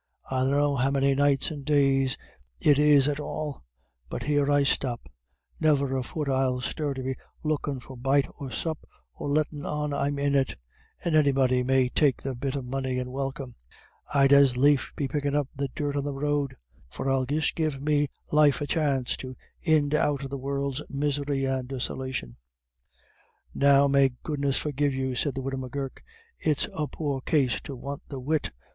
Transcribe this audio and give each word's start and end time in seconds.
I 0.31 0.41
dunno 0.45 0.77
how 0.77 0.89
many 0.89 1.13
nights 1.13 1.51
and 1.51 1.63
days 1.63 2.17
it 2.57 2.79
is 2.79 3.07
at 3.07 3.19
all 3.19 3.61
but 4.09 4.23
here 4.23 4.51
I'll 4.51 4.65
stop; 4.65 5.07
niver 5.59 5.95
a 5.95 6.01
fut 6.01 6.27
I'll 6.27 6.59
stir 6.59 6.95
to 6.95 7.03
be 7.03 7.15
lookin' 7.43 7.79
for 7.79 7.95
bite 7.95 8.25
or 8.39 8.49
sup, 8.49 8.79
or 9.13 9.29
lettin' 9.29 9.63
on 9.63 9.93
I'm 9.93 10.17
in 10.17 10.33
it 10.33 10.55
and 11.05 11.15
anybody 11.15 11.61
may 11.61 11.87
take 11.87 12.19
the 12.23 12.33
bit 12.33 12.55
of 12.55 12.65
money 12.65 12.97
and 12.97 13.11
welcome; 13.11 13.53
I'd 14.11 14.33
as 14.33 14.57
lief 14.57 14.91
be 14.95 15.07
pickin' 15.07 15.35
up 15.35 15.49
the 15.55 15.69
dirt 15.75 15.95
on 15.95 16.03
the 16.03 16.15
road 16.15 16.55
for 16.89 17.07
I'll 17.07 17.27
just 17.27 17.53
give 17.53 17.79
me 17.79 18.07
life 18.31 18.59
a 18.59 18.65
chance 18.65 19.15
to 19.17 19.35
ind 19.61 19.93
out 19.93 20.23
of 20.23 20.31
the 20.31 20.37
world's 20.39 20.81
misery 20.89 21.45
and 21.45 21.67
disolation." 21.67 22.33
"Now, 23.53 23.87
may 23.87 24.09
goodness 24.23 24.57
forgive 24.57 24.95
you," 24.95 25.13
said 25.13 25.35
the 25.35 25.43
widow 25.43 25.57
M'Gurk, 25.57 26.03
"it's 26.39 26.67
a 26.73 26.87
poor 26.87 27.21
case 27.21 27.61
to 27.65 27.75
want 27.75 28.01
the 28.09 28.19
wit. 28.19 28.49